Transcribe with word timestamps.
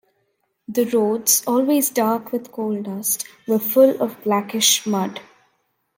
The 0.67 0.85
roads, 0.85 1.43
always 1.45 1.91
dark 1.91 2.31
with 2.31 2.51
coal-dust, 2.51 3.23
were 3.47 3.59
full 3.59 4.01
of 4.01 4.19
blackish 4.23 4.83
mud. 4.87 5.19